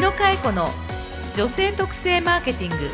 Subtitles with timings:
[0.00, 0.70] 野佳恵子の
[1.36, 2.88] 女性特性マーケティング。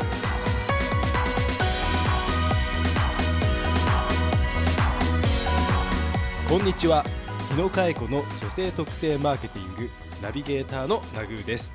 [6.49, 7.05] こんにちは。
[7.47, 9.89] 日野佳恵子の女性特性マーケティング
[10.21, 11.73] ナビゲーターのナグーです。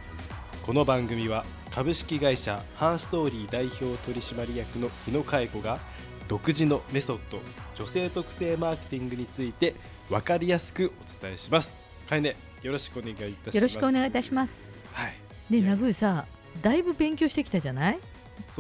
[0.63, 5.79] この番組は株式会社ハンストーリー代表取締役の日野佳恵子が
[6.29, 7.39] 独自のメソッド
[7.75, 9.77] 女性特性マーケティングについて
[10.11, 11.75] 分かりやすくお伝えします。
[12.07, 13.57] かえねよろしくお願いいたします。
[13.57, 14.79] よろしくお願いいたします。
[14.93, 16.27] はいねいやナグーさ
[16.61, 17.99] だいぶ勉強してきたじゃない？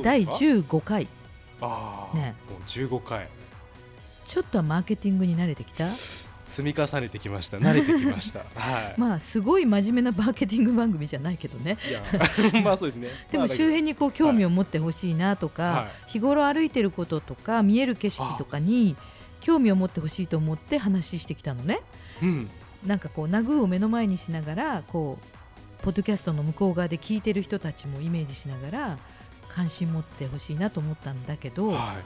[0.03, 1.09] 第そうですか？15回
[1.61, 2.35] ああ、ね。
[2.51, 3.29] もう15回
[4.27, 5.89] ちょっとはマーケティングに慣れてきた？
[6.47, 7.57] 積み重ねてきました。
[7.59, 8.41] 慣れてきました。
[8.55, 11.79] はい、まあすごい真面目なマーケティング番組じゃないけどね。
[11.89, 12.03] いや
[12.63, 13.09] まあそうですね。
[13.33, 18.97] でも周辺にこう興味を持ってほしいなとか、は日頃歩いてることとか見える景色とかに
[19.41, 21.81] 興味を持ってほしいと思って話してきたのね。
[22.23, 22.51] うん。
[22.87, 25.27] なんかこうナグーを目の前にしながらこう
[25.83, 28.99] ポッドキャストの向こう側で聞いてる人たちもイメージしながら
[29.49, 31.97] 関心持ってほしいなと思ったんだけど、は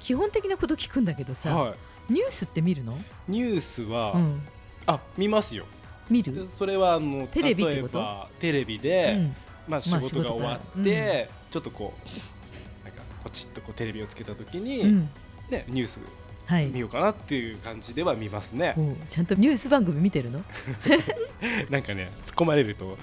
[0.00, 1.74] 基本的なこと聞くんだけどい、さ、は
[2.10, 2.96] い、ニュースって見るの、
[3.26, 4.42] ニュースは、うん、
[4.86, 5.64] あ見ますよ。
[6.10, 7.98] 見る、それはあのテレビってこと？
[7.98, 15.10] 例えばテレビうで、ん、まあ、仕まあ事が終わって、ちょっとこうなんかポチッとこうテレビをつけた時に、うん、
[15.50, 16.08] ね、ニュースはい
[16.72, 20.42] 見ようかなっていう感じでは見ますね、おうちゃんとニュース番組見てるの？
[21.70, 22.96] なんかね突っ込まれると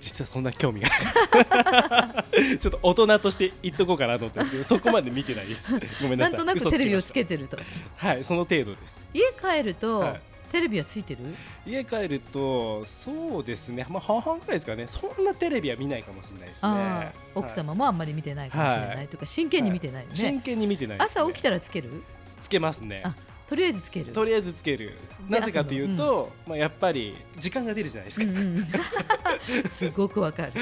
[0.00, 0.88] 実はそんな興味が。
[0.88, 5.66] な いちょっと大人として言っとこうかなと思ったんですけどそこまで見てないです。
[6.00, 6.32] ごめんなさい。
[6.32, 7.58] なんとなくテレビをつけててると。
[7.96, 9.00] はいその程度です。
[9.14, 10.20] 家帰ると、はい。
[10.52, 11.20] テレビはついてる？
[11.66, 13.86] 家帰るとそうですね。
[13.88, 14.86] まあ半々くらいですかね。
[14.86, 17.12] そんなテレビは見ないかもしれないですね。
[17.34, 19.08] 奥はい様もあんまり見てないかもしれない、はい。
[19.08, 21.88] とか真剣に見てないよね、真剣に見てないね、朝起きたらつける？
[21.88, 22.21] つ
[22.52, 23.02] けますね。
[23.04, 23.14] あ
[23.48, 24.06] とりあえずつける。
[24.12, 24.96] とりあえずつける。
[25.28, 28.66] でなぜかというと、まあ、やっぱり時間が出るじゃないですか、うんうん、
[29.68, 30.52] すごくわかる。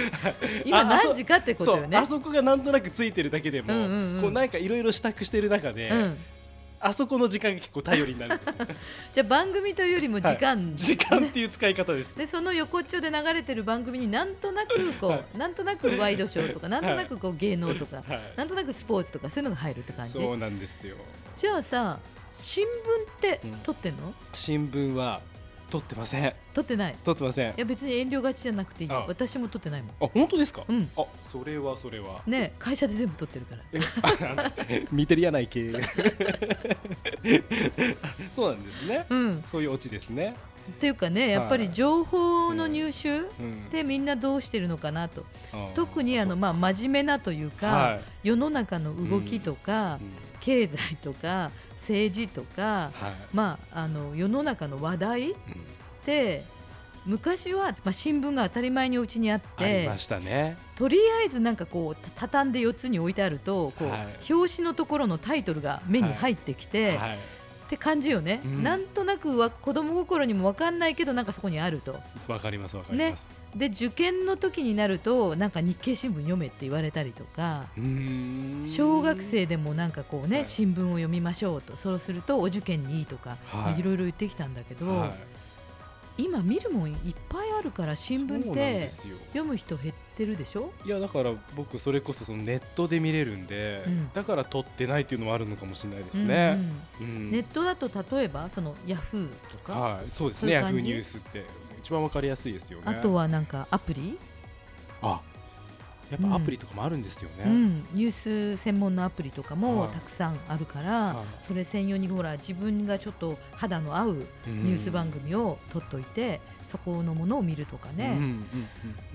[0.64, 1.96] 今ああそ何時かってことよね。
[1.96, 4.22] あそこがなんとなくついてるだけでも、うんうんうん。
[4.22, 6.18] こうなんかいろいろ支度してる中で、うん、
[6.80, 8.40] あそこの時間が結構頼りになる
[9.14, 12.16] じゃあ番組というよりも時間、時間っていう使い方です。
[12.16, 18.20] でその横っちょで流れてる番組になんとなくこう、はなんとなくワイドショーとかなんとなくこう芸能とか、はい。
[18.36, 20.14] なんとなくスポーツとかそういうのが入るって感じ？
[20.14, 20.96] そうなんですよ
[21.40, 21.98] じゃあさ
[22.34, 22.70] 新聞っ
[23.18, 25.22] てうん撮ってんの、新聞は
[25.70, 26.34] 撮ってません。
[26.52, 26.96] 撮ってない？
[27.02, 27.50] 撮ってません。
[27.52, 29.90] いや別に遠慮がちじゃなくていい私も撮ってないもん。
[30.02, 30.90] あ本当ですか、うん。
[30.98, 32.20] あそれはそれは。
[32.26, 33.56] ね会社で全部撮ってるか
[34.34, 34.52] ら。
[34.92, 35.72] 見てるやないけ。
[38.36, 39.06] そうなんですね。
[39.08, 39.44] うん。
[39.50, 40.36] そういうオチですね。
[40.70, 43.70] っていうかねやっぱり情報の入手うん。
[43.70, 45.24] でみんなどうしてるのかなと。
[45.54, 48.00] あー特にあのまあ真面目なというか、はい。
[48.24, 53.14] 世の中の動きとか、うん経済とか政治とか、はい。
[53.32, 55.34] まあ、あの世の中の話題っ
[56.04, 56.44] て
[57.06, 60.56] 昔は、まあ、新聞が当たり前にお家にあっありてましたね。
[60.76, 64.32] とりあえずなんかこうた畳んで4つに置いてあるとこう、はい。
[64.32, 67.18] 表紙のところのタイトルが目に入ってきて、はい
[67.70, 68.64] って感じよね、うん。
[68.64, 72.00] なんとなくは子供心にも分かんないけどなんかそこにあると。
[72.26, 77.66] わかりますわかります、で受験の時になるとなんか日経新聞読めって言われたりとか
[78.64, 80.46] 小学生でもなんかこうね、はい。
[80.46, 83.78] 新聞を読みましょうとそうするとお受験にいいとか、はい。
[83.78, 85.14] い、ろいろ言ってきたんだけど、はい
[86.20, 86.96] 今見るもんいっ
[87.28, 88.90] ぱいあるから新聞って
[89.28, 90.72] 読む人減ってるでしょ？
[90.84, 94.12] いやだから僕それこそそのネットで見れるんで、うん。
[94.12, 96.58] だから撮ってないっていうのもあるのかもしれないですね。
[97.00, 97.30] うんうんうん。
[97.30, 100.52] ネットだと例えばそのヤフーとか、はい、そうですね。
[100.52, 101.44] ヤフーニュースって
[101.80, 102.84] 一番わかりやすいですよね。
[102.86, 104.18] あとはなんかアプリ、
[105.02, 105.20] あ、
[106.10, 107.44] やっぱアプリとかもあるんですよね。
[107.46, 109.90] うん、ニュース専門のアプリとかもはい。
[109.90, 111.46] たくさんあるから、はい。
[111.46, 114.14] それ専用にほら自分がちょっと肌の合う
[114.46, 118.36] ニュース番組を撮っといて、そこのものを見るとかね、うんうんうんうん。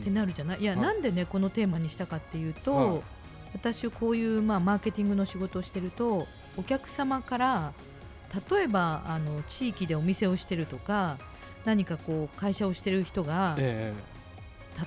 [0.01, 0.61] ってなるじゃない？
[0.61, 0.81] いや、はい。
[0.81, 3.01] なんでねこのテーマにしたかっていうと、はい。
[3.53, 6.27] 私こういう、まあ、マーケティングの仕事をしてると
[6.57, 7.73] お客様から
[8.51, 11.17] 例えばあの地域でお店をしてるとか
[11.63, 13.93] 何かこう会社をしてる人が、え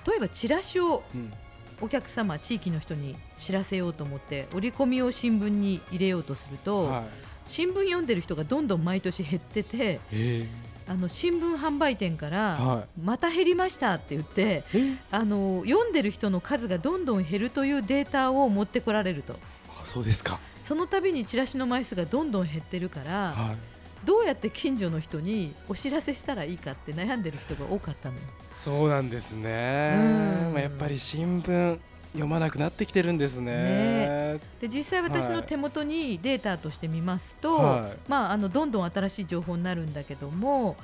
[0.06, 1.32] 例えばチラシをえうん
[1.81, 7.05] お客様地域の人に知らせようと思って折り込みを新聞に入れようとすると、はい。
[7.47, 10.47] 新聞読んでる人がどんどん毎年減っててえ
[10.87, 19.35] あの新聞販売店から、はまた減りましたって言ってええあの読んでる人の数がどんどん減るというデータを持ってこられると
[19.69, 20.41] あそうですか。
[20.63, 23.57] その度にチラシの枚数がどんどん減ってるからはい。
[24.05, 28.21] どうやって近所の人にお知らせしたらいいかって悩んでる人が多かったのよ。
[28.58, 29.94] そうなんですね。
[29.96, 30.52] うん。
[30.52, 31.78] まあやっぱり新聞
[32.12, 33.52] 読まなくなってきてるんですね。
[33.52, 37.96] ねで実際私はいの手元にデータとして見ますと、はい。
[38.08, 40.76] まあ、あのどんどん新しい情報になるんだけども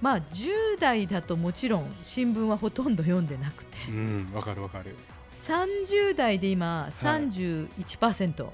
[0.00, 3.76] まあ10代だともちろん新聞はほとんど読んでなくて。
[3.88, 4.96] うんわかるわかる。
[5.46, 8.48] 30代で今31%、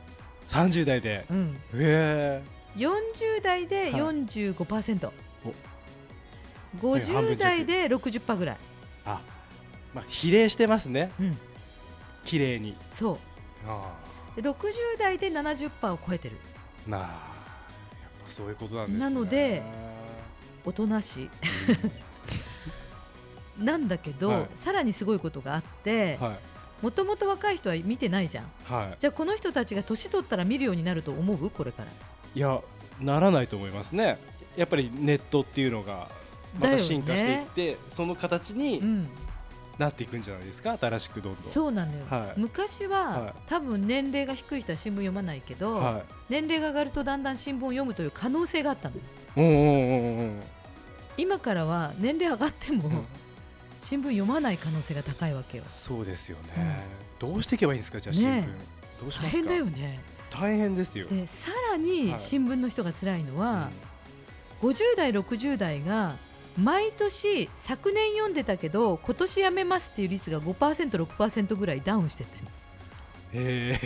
[0.49, 1.25] 30代で。
[1.31, 2.43] うん、へえ。
[2.77, 3.93] 40代ではい。
[3.93, 5.24] 45%、おね半分
[6.81, 8.57] 50代で60%ぐらい、
[9.07, 9.21] あ
[9.95, 11.11] まあ比例してますね。
[11.21, 11.39] うん、
[12.25, 12.77] 綺麗に。
[12.91, 13.19] そ
[13.67, 13.93] あ
[14.37, 14.55] うで60
[14.99, 16.37] 代で70%を超えてる。
[16.89, 17.11] あなあやっ
[18.27, 19.01] ぱそういうことなんですね。
[19.01, 19.63] なので
[20.65, 21.31] おとなしい。
[23.63, 24.49] なんだけど、はい。
[24.65, 26.39] さらにすごいことがあってはい。
[26.83, 28.45] もともと若い人は見てないじゃん。
[28.65, 31.51] はじゃあこの人たちが年取ったら見るようになると思う？
[31.51, 31.89] これから。
[31.89, 31.93] い
[32.35, 32.61] いや
[33.01, 34.19] ならないと思いますね。
[34.57, 36.09] やっぱりネットっていうのが
[36.59, 39.09] また進化していって、その形にうん。
[39.77, 40.79] なっていくんじゃないですか？
[40.81, 41.53] 新しくどんどん。
[41.53, 42.41] そうなのよ、はい。
[42.41, 43.33] 昔は、はい。
[43.49, 48.95] 多分年齢が低い人は新聞読まないけど、は年齢が上がるとだんだん新聞を読むという可能性があったの。
[48.95, 49.01] い
[49.37, 50.43] うんうんうんうん
[51.17, 53.05] 今からは年齢上がっても、うん。
[53.81, 55.65] 新聞読まない可能性が高いわけよ。
[55.69, 56.81] そうですよね、
[57.19, 57.99] どうしていけばいいんですか？
[57.99, 58.49] じゃあ新聞、ね
[59.01, 59.27] どうしますか？
[59.27, 60.01] 大変だよね。
[60.31, 62.21] 大変ですよ、でさらにはい。
[62.21, 63.71] 新聞の人が辛いのは、
[64.63, 66.15] 50代60代が
[66.59, 72.47] 毎年昨年読んでたけど今年やめますっていう率が 5%6% ぐらいダウンしてってる。
[73.37, 73.79] へ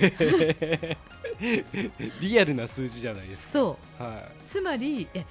[0.61, 0.97] え
[2.21, 3.53] リアルな数字じゃないですか。
[3.53, 4.03] そう。
[4.03, 5.25] はつまりえ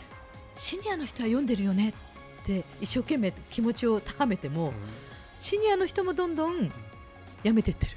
[0.55, 1.93] シニアの人は読んでるよね
[2.41, 4.73] って一生懸命気持ちを高めてい、も、
[5.39, 6.71] シニアの人もどんどん
[7.43, 7.91] やめてってる。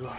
[0.00, 0.12] うわ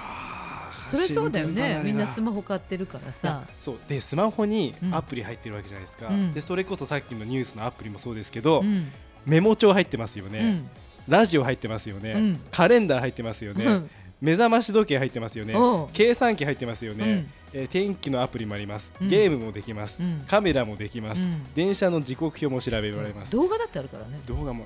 [0.53, 0.56] ー
[0.89, 1.81] それそうだよね。
[1.83, 3.43] みんなスマホ買ってるからさ。
[3.61, 3.77] そう。
[3.87, 4.95] でスマホにうん。
[4.95, 6.33] アプリ入ってるわけじゃないですか、うん。
[6.33, 8.91] でそれこそさっきのニュースのアプリもそうですけど、うん。
[9.25, 10.69] メモ帳入ってますよね、うん。
[11.07, 12.39] ラジオ入ってますよね、うん。
[12.51, 13.89] カレンダー入ってますよね、うん
[14.19, 15.53] 目覚まし時計入ってますよね。
[15.93, 17.29] 計算機入ってますよね、うん。
[17.53, 19.09] えー天気のアプリもあります、うん。
[19.09, 20.25] ゲームもできます、うん。
[20.27, 21.45] カメラもできます、うん。
[21.53, 24.19] 電車の時刻表も調べられます、動画だってあるからね。
[24.25, 24.65] 動画ももう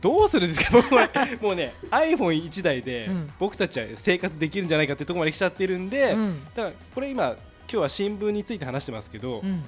[0.00, 0.78] どうするんですか？
[0.80, 3.30] もうもうね iPhone1 台でうん。
[3.38, 6.44] 僕たちは生活できるんじゃないかってところまで来ちゃってるんで、うん。
[6.54, 7.36] だからこれ今今
[7.68, 9.62] 日は新聞について話してますけど、うん。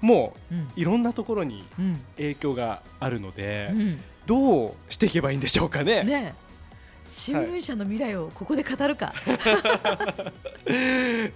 [0.00, 2.00] もういろんなところにうん。
[2.16, 4.00] 影響があるので、うん。
[4.26, 6.04] どうしていけばいいんでしょうかね？
[6.04, 6.49] ねえ
[7.10, 9.12] 新聞社の未来をここで語るか、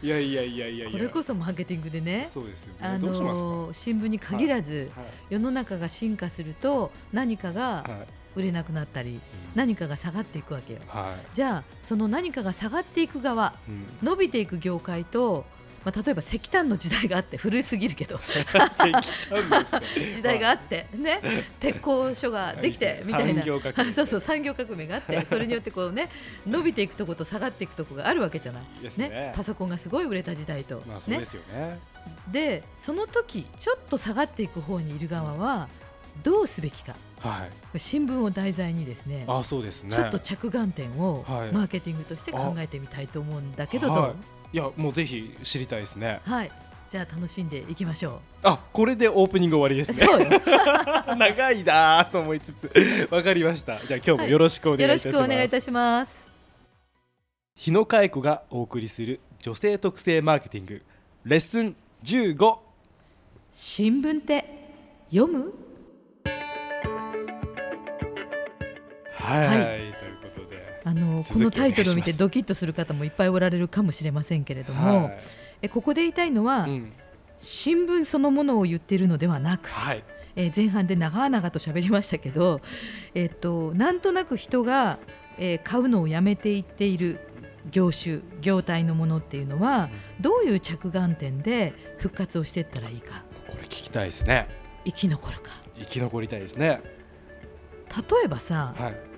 [0.00, 0.90] いやいやいやいやいや。
[0.90, 2.28] これこそマーケティングでね。
[2.32, 2.78] そうですよね。
[2.80, 2.96] あ。
[2.96, 5.06] の新聞に限らず、はい。
[5.30, 8.06] 世の中が進化すると何かがはい。
[8.36, 9.20] 売れなくなったり、うん。
[9.54, 10.80] 何かが下がっていくわけよ。
[10.86, 13.70] はじゃあその何かが下がっていく側い。
[13.70, 13.86] うん。
[14.02, 15.44] 伸びていく業界と、
[15.84, 18.18] まあ、例えば石炭の時代があって古すぎるけど。
[19.94, 20.38] 時代。
[20.38, 21.20] があって、ね、
[21.60, 23.42] 鉄工所ができてみたいな。
[23.94, 26.08] そうそう産業革命があってそれによってこう、ね、
[26.46, 28.64] 伸びていくとこと下がっていくとこがあるわけじゃない。
[28.96, 29.32] ね。
[29.36, 31.78] パソコンがすごい売れた時代と、ねまあそうで、すよね。
[32.30, 35.68] でその時ちょっと下がっていく方にいる側は
[36.22, 36.94] どうすべきか。
[37.20, 37.78] はい。
[37.80, 39.90] 新聞を題材にですねあそうですね。
[39.90, 41.52] ちょっと着眼点をはい。
[41.52, 44.14] マーケティングとして考えてみたいと思うんだけどどうは
[44.54, 46.20] いいやもうぜひ知りたいですね。
[46.24, 46.50] はい
[46.88, 49.92] じゃあ楽しんでいきましょあこれでオープニング終わりでう。
[49.92, 50.40] すね。
[51.18, 53.84] 長いなーと思いつつわかりました。
[53.84, 55.18] じゃあ今日もよろしくお願いいよろしたします。
[55.18, 56.24] くお願いいたします。
[57.56, 60.82] 日野佳恵子がお送りする女性特性マーケティング
[61.24, 61.74] レッスン
[62.04, 62.58] 15
[63.52, 64.44] 新聞って
[65.10, 65.52] 読む？
[69.14, 69.83] はい、はい
[70.84, 75.18] あのこのタイトルを見てドキッとする方もいっぱいおられるかもしれませんけれども、はい。
[75.62, 76.92] えここで言いたいのは、うん。
[77.38, 80.04] 新聞そのものを言っているのではなく、はい。
[80.36, 82.60] えー前半で長々と喋りましたけど、
[83.14, 84.98] えっとなんとなく人が、
[85.38, 87.18] えー買うのをやめていっている
[87.70, 89.88] 業種業態のものっていうのは
[90.20, 93.24] どういう着眼点で復活をしていったらいいか。
[93.48, 94.48] これ聞きたいですね。
[94.84, 95.50] 生き残るか。
[95.78, 96.82] 生き残りたいですね。
[97.88, 99.13] 例えばさ、はい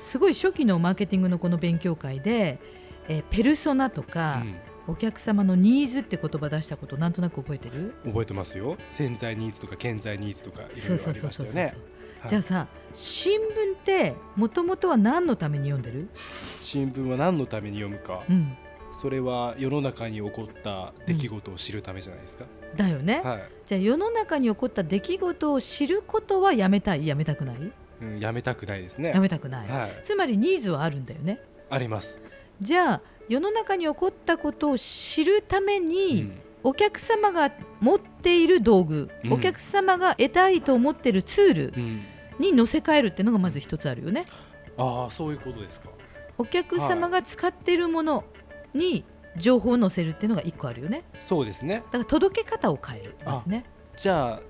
[0.00, 2.60] すごい初期のマーケティングのこの勉強会で、
[3.08, 4.44] えーペルソナとか、
[4.86, 7.94] お客様のニーズって言葉出したことなんとなく覚えてる？
[8.04, 8.76] うん、覚えてますよ。
[8.90, 11.74] 潜在ニーズとか顕在ニーズとかいろいろありましたよね。
[12.20, 12.30] はい。
[12.30, 16.08] じゃあさ新聞ってもともとは何のために読んでる、
[16.60, 18.22] 新聞は何のために読むか。
[18.28, 18.56] うん、
[18.92, 22.44] それは世の中に起こった出来事を知るためじゃないですか、
[22.76, 27.72] だよね、はい、じゃあ世の中に起こった出来事を知ることはやめたいやめたくない？
[28.02, 29.12] うん、やめたくないですね。
[29.14, 30.00] やめたくない、はい。
[30.04, 31.40] つまりニーズはあるんだよね。
[31.70, 32.20] あります、
[32.60, 36.40] じゃあ世の中に起こったことを知るためうに、ん。
[36.64, 39.32] お客様が持っている道具、うん。
[39.32, 42.02] お客様が得たいと思っているツールうん、
[42.38, 44.26] に乗せ替えるっていうのがまず一つあるよね。
[44.76, 45.88] ああそういうことですか。
[46.38, 48.24] お客様が使っているもの
[48.74, 49.04] に
[49.36, 51.02] 情報を載せるっていうのが一個あるよね。
[51.20, 51.82] そうですね。
[51.86, 53.64] だから届け方を変えるまずね。
[53.96, 54.40] じゃあ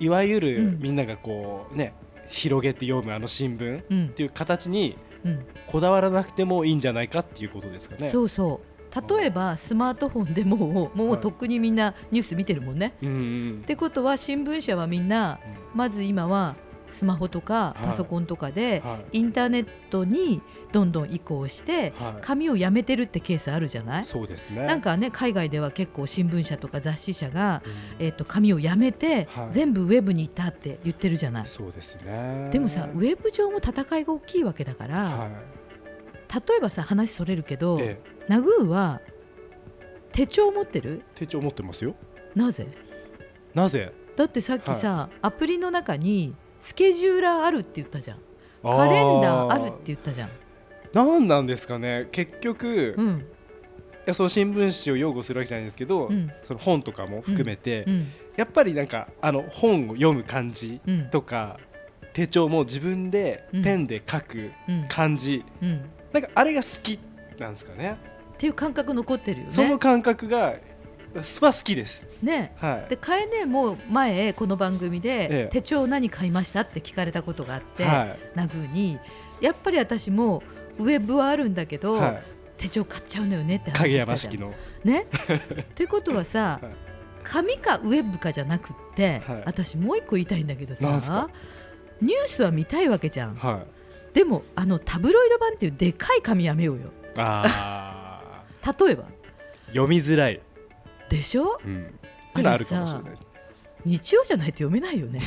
[0.00, 0.78] いわゆるうん。
[0.80, 1.94] みんながこうね
[2.32, 8.10] 広げて読むあの新聞っうんていう形にうんこだわらなくてもいいんじゃないかっていうことですかね。
[8.10, 8.72] そうそう
[9.18, 12.94] 例えばスマートフォンでもうもはいうとっくにみんなニュース見てるもんね。
[13.02, 15.38] うんうんってことは新聞社はみんな
[15.74, 16.56] まず今は
[16.92, 17.86] スマホとかはい。
[17.86, 19.18] パソコンとかではい。
[19.18, 22.22] インターネットにどんどん移行してはい。
[22.22, 24.04] 紙をやめてるってケースあるじゃない？
[24.04, 24.64] そうですね。
[24.66, 27.62] なんかね海外では結構新聞社とか雑誌社が、
[27.98, 28.06] うん。
[28.06, 29.48] えっと紙をやめてはい。
[29.52, 31.46] 全部ウェブに行ったって言ってるじゃない？
[31.46, 32.50] そうですね。
[32.52, 35.28] でもさウェブ上も戦いが大きいわけだから、は
[36.48, 37.80] 例えばさ話それるけど、
[38.28, 39.00] ナグーは
[40.12, 41.02] 手帳持ってる？
[41.14, 41.94] 手帳持ってますよ。
[42.34, 42.66] なぜ？
[43.54, 43.92] なぜ？
[44.16, 48.18] だってさっきさ、アプリの中にスケジューラーあるって言ったじゃん。
[48.62, 50.30] カレンダーあるって言ったじゃん。
[50.92, 52.08] なんなんですかね。
[52.12, 53.26] 結局、いうん。
[54.06, 56.30] やその新聞紙を擁護するわけじゃないんですけど、うん。
[56.42, 58.12] その本とかも含めて、うん。
[58.36, 61.10] やっぱりなんかあの本を読む感じうん。
[61.10, 61.58] とか、
[62.12, 63.62] 手帳も自分でうん。
[63.62, 64.86] ペンで書くうん。
[64.88, 65.80] 感じ、うん。
[66.12, 66.98] なんかあれが好き
[67.38, 67.96] なんですかね。
[68.34, 69.50] っていう感覚残ってるよね。
[69.52, 70.54] その感覚が
[71.18, 72.08] は好きです。
[72.22, 72.90] ねはい。
[72.90, 78.18] でカエネも前この番組で、ええ手帳何買いましたって聞かれたことがあって、はい。
[78.34, 78.98] ナグーに
[79.40, 80.42] やっぱり私も
[80.78, 82.22] ウェブはあるんだけど、はい。
[82.56, 84.54] 手帳買っちゃうのよねって話影山式の。
[84.84, 85.06] ね
[85.74, 86.72] ということはさ、はい
[87.24, 91.28] 紙かウェブかじゃなくって、はい私もう一個言いたいんだけどさ
[92.00, 93.64] ニュースは見たいわけじゃんは
[94.12, 94.14] い。
[94.14, 98.74] でもあのタブロイド版っていうでかい紙やめようよああ。
[98.84, 99.04] 例えば
[99.68, 100.40] 読みづらい。
[101.16, 101.60] でしょ？
[101.64, 101.82] うん。
[101.84, 103.26] っていうのはあるかもしれないです。
[103.84, 105.20] 日曜じゃないと読めないよ ね、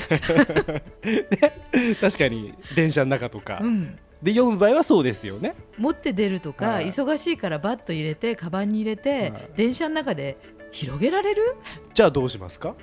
[2.00, 5.56] 確かに電車の中とか、うん、で読む場合はそうですよね。
[5.78, 6.88] 持って出るとか、はい。
[6.88, 9.50] 忙しいからバッと入れてカバンに入れて、はい。
[9.58, 10.38] 電車の中で
[10.72, 11.56] 広げられる？
[11.94, 12.76] じゃあどうしますか？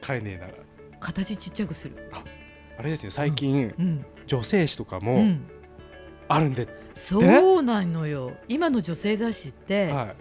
[0.00, 0.54] 買えねえなら。
[0.98, 1.94] 形ちっちゃくする、
[2.76, 3.10] あれですね。
[3.10, 4.04] 最近、うん。
[4.26, 5.40] 女性誌とかうもん、
[6.28, 6.66] あるんで、
[6.96, 7.18] そ
[7.58, 8.32] うなのよ。
[8.48, 10.14] 今の女性雑誌って、は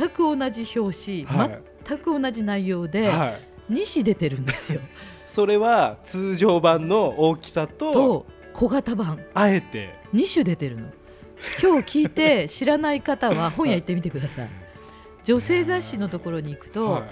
[0.00, 1.62] 全く同じ表紙、いはい。
[1.84, 3.38] 全く同じ内容で、は
[3.68, 3.72] い。
[3.72, 4.80] 2紙出てるんですよ。
[5.26, 9.20] それは通常版の大きさとと小型版。
[9.34, 9.94] あえて。
[10.14, 10.88] 2種出てるの。
[11.62, 14.50] 今日聞いて知らない方は本屋行ってみてください。
[15.22, 17.04] 女性雑誌のところに行くと、はい。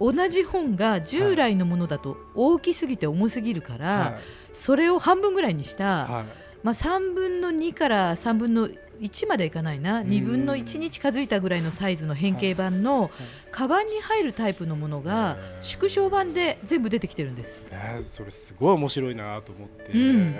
[0.00, 4.20] 同じ本が従来のものだと大きすぎて重すぎるから、はい。
[4.52, 8.68] それを半分ぐらいにした、はいまあ、3分の2から3分の
[9.00, 10.02] 1までいかないな。
[10.02, 10.08] ん。
[10.08, 13.10] 2分の1に近づいたぐらいのサイズの変形版の
[13.50, 17.54] カバンに入るタイプのものが縮小版で全部出てきてるんです。
[17.70, 20.36] ねそれすごい面白いなと思って、うん。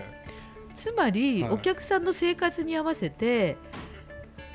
[0.74, 1.52] つまり、はい。
[1.52, 3.56] お客さんの生活に合わせて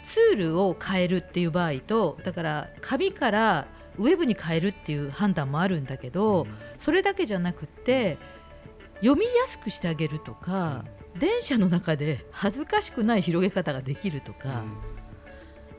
[0.03, 3.67] ツールを変えるっていう場合とだから紙から
[3.98, 8.17] ウェブに変えるっていう判断もあるんだけど、それだけじゃなくって
[9.01, 10.84] 読みやすくしてあげるとか、
[11.20, 14.38] 電車の中で恥ずかしくない広げ方ができるとうん。
[14.38, 14.63] か、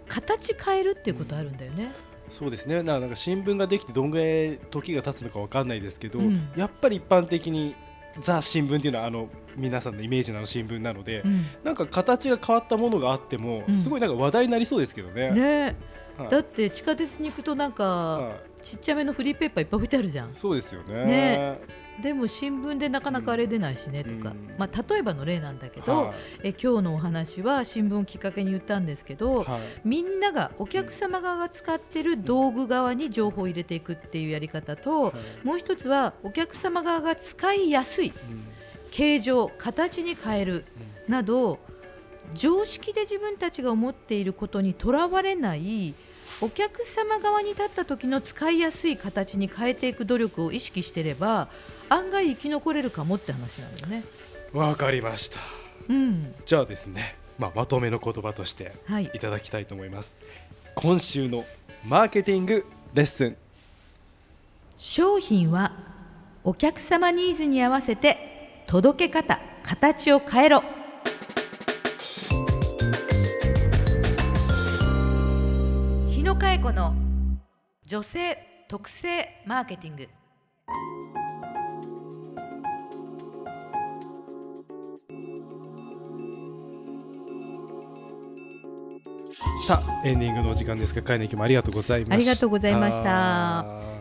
[0.08, 1.92] 形変えるっていうことあるんだよね。
[2.30, 2.82] そうですね。
[2.82, 6.48] ななんか新聞ができてどんぐらい時が経つのかわかんないですけど、うん。
[6.56, 7.74] やっぱり一般的に
[8.20, 11.46] ザ新聞っていうのはあの皆さんのイメージの新聞なので、うん。
[11.62, 13.74] なんか形が変わったものがあっても、うん。
[13.74, 15.30] すごいなんか話題になりそうですけどね。
[15.32, 15.76] ね。
[16.16, 16.28] はい。
[16.28, 20.34] だって地下鉄に行くとなんかはいちっちゃめのフリーペーパーいっぱい置いてあるじゃん。
[20.34, 21.04] そうですよね。
[21.04, 21.60] ね。
[22.02, 24.54] でも新聞でなかなかあれ出ないしねとか、うん。
[24.58, 26.14] まあ、例えばの例なんだけど、はい。
[26.44, 29.60] え今日のお話は新聞をきっかけに言ったんですけど、はい。
[29.84, 35.46] みんながお客様側が使ってる道具側に情報を入れていくっていうやり方と、はい。
[35.46, 38.44] もう一つはお客様側が使いやすいうん。
[38.90, 40.64] 形状形に変える
[41.08, 41.58] など
[42.32, 45.94] 常識で自分たちが思っていることにとらわれない
[46.40, 51.48] お客様側に立った時の使いやすい形に変えていく努力を意識してれば
[51.88, 54.04] 案外生き残れるかもって話なのよね。
[54.52, 55.38] わかりました。
[55.88, 60.18] うん、じゃあですね、まあ、まとめの言葉としてはいいただきたいと思います。
[60.74, 61.44] 今週の
[61.84, 62.64] マーケティング
[62.94, 63.36] レッスン
[64.76, 65.72] 商品は
[66.42, 70.62] お客様ニーズに合わせて届け方形を変えろ
[76.64, 76.94] 子の
[77.86, 80.08] 女性特性マーケティング
[89.66, 92.14] さあエンディングのお時間ですが、かえねきもありがとうございました。
[92.14, 93.93] ありがとうございましたはい。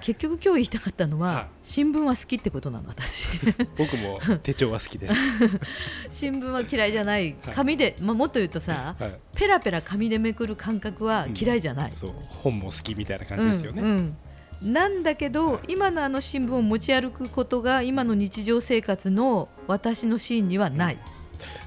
[0.00, 1.46] 結局今日言いたかったのは、はい。
[1.62, 3.26] 新聞は好きってことなの私。
[3.76, 5.14] 僕も手帳は好きです。
[6.10, 7.36] 新聞は嫌いじゃない。
[7.44, 7.54] はい。
[7.54, 9.18] 紙で、まあ、もっと言うとさはい。
[9.34, 12.12] ペラペラ紙でめくる感覚は嫌いじゃない、そう。
[12.28, 13.82] 本も好きみたいな感じですよね。
[13.82, 14.16] うんうん。
[14.62, 20.98] なんだけど今のあの新聞を持ち歩くことが今の日常生活の私のシーンにはない、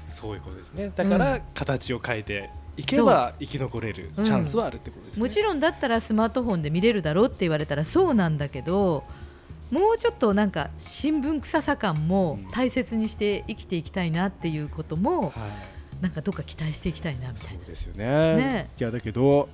[0.08, 0.92] そういうことですね。
[0.96, 2.50] だから形を変えて
[2.80, 9.04] いけば生き残れるチャンスはあるってことですね、もちろんだったらスマートフォンで見れるだろうって言われたらそうなんだけど
[9.70, 15.32] もうちょっとなんか新聞臭さ感も大切にして生きていきたいなっていうこともはい。
[16.00, 18.36] なんかどっか期待していきたいなみたいそうですよね。
[18.36, 18.70] ね。
[18.78, 19.48] いやだけど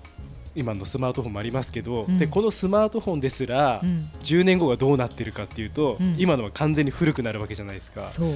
[0.54, 2.18] 今のスマートフォンもありますけど、うん。
[2.18, 6.14] でこのスマートフォンですら、な、うん、10年後がどうなってるかっていうと、うん。
[6.18, 8.08] 今のは完全に古くなるわけじゃないですか。
[8.10, 8.32] そう。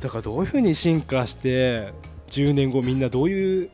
[0.00, 1.92] だからどういうふうに進化して
[2.28, 3.70] 10年後みんなどういう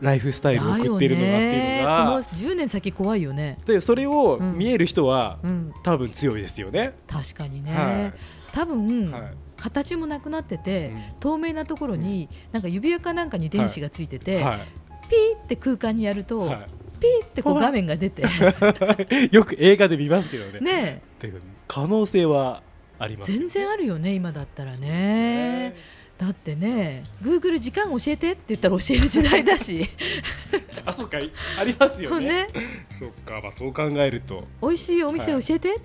[0.00, 4.54] ライフスタイルを送っているのかっていうのが、この10年先怖いよね、でそれをうん。
[4.54, 6.94] 見える人は、うん、多分強いですよね。
[7.06, 8.12] 確かにね、は
[8.52, 9.22] 多分、はい。
[9.56, 11.02] 形もなくなってて、うん。
[11.20, 14.60] 透明なところになんか指輪かなんかに電子がついてて、は
[15.10, 16.48] ピーって空間にやると、い。
[16.48, 16.66] は
[17.00, 18.22] ピーってこう画面が出て。
[18.22, 18.24] い、
[19.34, 20.60] よく映画で見ますけどね。
[20.60, 22.62] ねていうか可能性は
[22.98, 25.76] ありますよね、全然あるよね今だったらね
[26.18, 29.88] だってね Google 時間教えてって言ったら教える時代だし。
[30.84, 31.18] あ、そうか、
[31.58, 32.26] ありますよね。
[32.26, 32.48] ね。
[32.98, 34.46] そっか、まあ、そう考えると。
[34.62, 35.76] 美味しいお店教えて、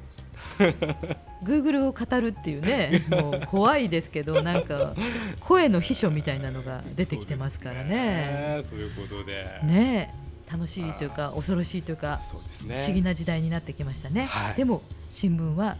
[1.43, 4.95] Google を語るっていうねもう怖いですけどなんか
[5.39, 7.89] 声の秘書みたいなのが出てきてますからね。
[7.89, 8.63] ね。
[8.69, 9.59] ということで。
[9.63, 10.13] ね。
[10.51, 12.21] 楽しいというか恐ろしいというか
[12.63, 12.75] ね。
[12.75, 14.55] 不思議な時代になってきましたね、はい。
[14.55, 15.77] でも新聞は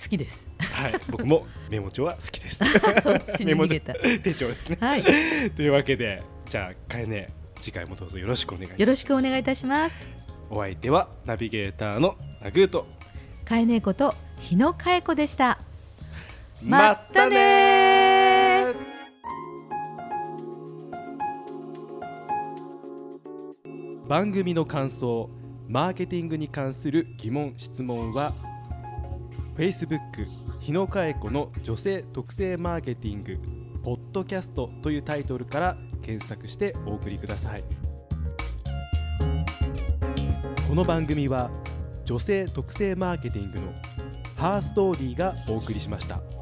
[0.00, 2.60] 好きですはい、僕もメモ帳は好きです。
[3.44, 3.80] メモ帳
[4.22, 4.78] 手帳ですね。
[4.80, 5.02] はい
[5.56, 8.80] というわけで、じゃあ、かえね、次回もどうぞよろしくお願いします。
[8.80, 10.06] よろしくお願いいたします
[10.50, 12.86] お相手はナビゲーターのナグーと。
[13.44, 15.58] かえねえこと日野かえ子でした
[16.62, 18.76] まったねー
[24.08, 25.30] 番組の感想
[25.68, 28.34] マーケティングに関する疑問質問は
[29.58, 30.24] Facebook
[30.60, 33.40] 日野佳恵子の女性特性マーケティング
[33.82, 37.64] ポッドキャストというタイトルから検索してお送りください
[40.68, 41.50] この番組は
[42.04, 43.72] 女性特性マーケティングの
[44.36, 46.37] ハーストーリーがお送りしました。